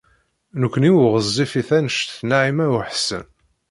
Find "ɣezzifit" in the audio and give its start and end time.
1.13-1.69